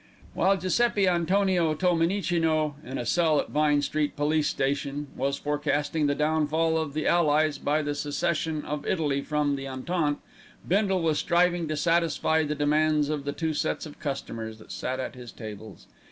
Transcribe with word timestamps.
While 0.33 0.57
Giuseppi 0.57 1.07
Antonio 1.07 1.75
Tolmenicino 1.75 2.73
in 2.83 2.97
a 2.97 3.05
cell 3.05 3.39
at 3.39 3.51
Vine 3.51 3.83
Street 3.83 4.15
Police 4.15 4.47
Station 4.47 5.09
was 5.15 5.37
forecasting 5.37 6.07
the 6.07 6.15
downfall 6.15 6.75
of 6.79 6.95
the 6.95 7.05
Allies 7.05 7.59
by 7.59 7.83
the 7.83 7.93
secession 7.93 8.65
of 8.65 8.83
Italy 8.87 9.21
from 9.21 9.55
the 9.55 9.67
Entente, 9.67 10.17
Bindle 10.67 11.03
was 11.03 11.19
striving 11.19 11.67
to 11.67 11.77
satisfy 11.77 12.41
the 12.41 12.55
demands 12.55 13.09
of 13.09 13.25
the 13.25 13.31
two 13.31 13.53
sets 13.53 13.85
of 13.85 13.99
customers 13.99 14.57
that 14.57 14.71
sat 14.71 14.99
at 14.99 15.13
his 15.13 15.31
tables. 15.31 15.85